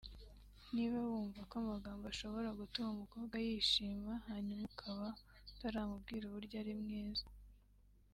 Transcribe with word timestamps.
Niba 0.73 0.97
wumva 1.09 1.41
ko 1.49 1.53
amagambo 1.63 2.03
ashobora 2.13 2.49
gutuma 2.59 2.89
umukobwa 2.91 3.35
yishima 3.45 4.11
hanyuma 4.27 4.63
ukaba 4.71 5.07
utaramubwira 5.51 6.23
uburyo 6.27 6.55
ari 6.61 6.73
mwiza 6.81 7.25